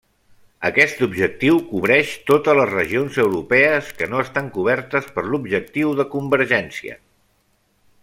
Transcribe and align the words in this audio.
Aquest 0.69 1.03
objectiu 1.07 1.59
cobreix 1.73 2.15
totes 2.31 2.57
les 2.61 2.71
regions 2.73 3.21
europees 3.25 3.93
que 4.01 4.09
no 4.15 4.25
estan 4.25 4.51
cobertes 4.59 5.13
per 5.19 5.29
l'objectiu 5.31 5.97
de 6.01 6.11
Convergència. 6.19 7.03